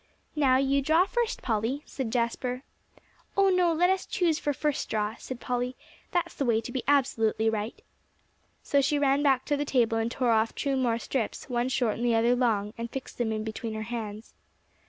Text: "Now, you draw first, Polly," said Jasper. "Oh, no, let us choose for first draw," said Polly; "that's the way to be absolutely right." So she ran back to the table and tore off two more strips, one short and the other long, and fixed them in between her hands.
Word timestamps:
"Now, 0.35 0.57
you 0.57 0.81
draw 0.81 1.05
first, 1.05 1.43
Polly," 1.43 1.83
said 1.85 2.09
Jasper. 2.09 2.63
"Oh, 3.37 3.49
no, 3.49 3.71
let 3.71 3.91
us 3.91 4.07
choose 4.07 4.39
for 4.39 4.51
first 4.51 4.89
draw," 4.89 5.13
said 5.19 5.39
Polly; 5.39 5.75
"that's 6.09 6.33
the 6.33 6.43
way 6.43 6.59
to 6.59 6.71
be 6.71 6.81
absolutely 6.87 7.51
right." 7.51 7.79
So 8.63 8.81
she 8.81 8.97
ran 8.97 9.21
back 9.21 9.45
to 9.45 9.55
the 9.55 9.63
table 9.63 9.99
and 9.99 10.09
tore 10.09 10.31
off 10.31 10.55
two 10.55 10.75
more 10.75 10.97
strips, 10.97 11.49
one 11.49 11.69
short 11.69 11.97
and 11.97 12.03
the 12.03 12.15
other 12.15 12.35
long, 12.35 12.73
and 12.79 12.89
fixed 12.89 13.19
them 13.19 13.31
in 13.31 13.43
between 13.43 13.75
her 13.75 13.83
hands. 13.83 14.33